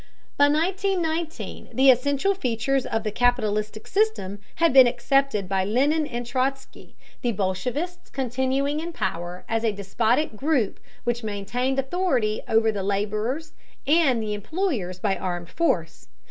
By 0.35 0.47
1919 0.47 1.75
the 1.75 1.91
essential 1.91 2.33
features 2.33 2.87
of 2.87 3.03
the 3.03 3.11
capitalistic 3.11 3.85
system 3.85 4.39
had 4.55 4.73
been 4.73 4.87
accepted 4.87 5.47
by 5.47 5.63
Lenin 5.63 6.07
and 6.07 6.25
Trotzky, 6.25 6.95
the 7.21 7.33
bolshevists 7.33 8.09
continuing 8.09 8.79
in 8.79 8.93
power 8.93 9.45
as 9.47 9.63
a 9.63 9.71
despotic 9.71 10.35
group 10.35 10.79
which 11.03 11.23
maintained 11.23 11.77
authority 11.77 12.41
over 12.47 12.71
the 12.71 12.81
laborers 12.81 13.53
and 13.85 14.23
the 14.23 14.33
employers 14.33 14.97
by 14.99 15.15
armed 15.17 15.49
force. 15.49 16.07